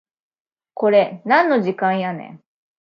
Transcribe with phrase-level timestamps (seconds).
[0.73, 2.43] これなんの時間やねん